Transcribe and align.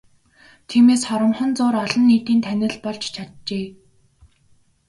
Тиймээс 0.67 1.01
хоромхон 1.09 1.51
зуур 1.57 1.75
олон 1.83 2.03
нийтийн 2.09 2.39
танил 2.45 2.75
болж 2.85 3.03
чаджээ. 3.15 3.65